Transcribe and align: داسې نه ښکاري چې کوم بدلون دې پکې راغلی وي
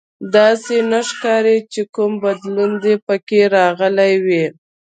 داسې 0.35 0.75
نه 0.91 0.99
ښکاري 1.09 1.57
چې 1.73 1.81
کوم 1.93 2.11
بدلون 2.23 2.71
دې 2.83 2.95
پکې 3.07 3.41
راغلی 3.55 4.13
وي 4.25 4.45